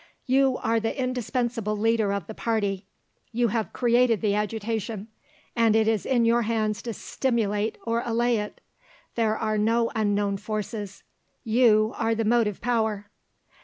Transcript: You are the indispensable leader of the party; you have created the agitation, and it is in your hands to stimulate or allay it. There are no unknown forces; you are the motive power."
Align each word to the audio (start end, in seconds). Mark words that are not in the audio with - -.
You 0.25 0.57
are 0.63 0.79
the 0.79 0.99
indispensable 0.99 1.77
leader 1.77 2.11
of 2.11 2.25
the 2.25 2.33
party; 2.33 2.87
you 3.31 3.49
have 3.49 3.71
created 3.71 4.21
the 4.21 4.33
agitation, 4.33 5.09
and 5.55 5.75
it 5.75 5.87
is 5.87 6.07
in 6.07 6.25
your 6.25 6.41
hands 6.41 6.81
to 6.81 6.93
stimulate 6.95 7.77
or 7.83 8.01
allay 8.03 8.37
it. 8.37 8.61
There 9.13 9.37
are 9.37 9.59
no 9.59 9.91
unknown 9.95 10.37
forces; 10.37 11.03
you 11.43 11.93
are 11.97 12.15
the 12.15 12.25
motive 12.25 12.61
power." 12.61 13.11